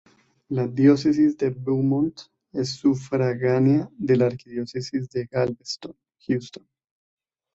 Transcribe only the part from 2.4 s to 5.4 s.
es sufragánea d la Arquidiócesis de